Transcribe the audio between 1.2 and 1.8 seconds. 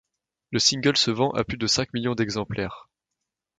a plus de